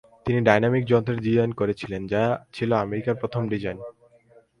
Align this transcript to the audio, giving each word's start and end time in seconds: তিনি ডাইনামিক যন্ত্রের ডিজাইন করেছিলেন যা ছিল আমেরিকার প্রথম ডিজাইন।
তিনি 0.25 0.39
ডাইনামিক 0.41 0.83
যন্ত্রের 0.85 1.23
ডিজাইন 1.25 1.51
করেছিলেন 1.53 2.01
যা 2.07 2.23
ছিল 2.53 2.69
আমেরিকার 2.85 3.19
প্রথম 3.21 3.41
ডিজাইন। 3.49 3.77